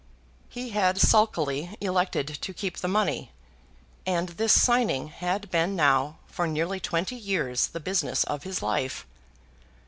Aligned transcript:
He 0.49 0.69
had 0.69 0.99
sulkily 0.99 1.77
elected 1.79 2.25
to 2.27 2.55
keep 2.55 2.77
the 2.79 2.87
money, 2.87 3.31
and 4.03 4.29
this 4.29 4.51
signing 4.51 5.09
had 5.09 5.51
been 5.51 5.75
now 5.75 6.17
for 6.25 6.47
nearly 6.47 6.79
twenty 6.79 7.15
years 7.17 7.67
the 7.67 7.79
business 7.79 8.23
of 8.23 8.41
his 8.41 8.63
life. 8.63 9.05